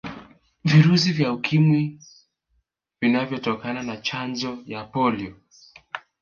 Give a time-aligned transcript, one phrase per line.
[0.65, 1.99] virusi vya ukimwi
[3.01, 5.35] vinatokana na Chanjo ya polio